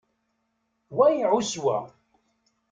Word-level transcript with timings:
Wa 0.95 1.07
iɛuss 1.13 1.53
wa. 1.63 1.77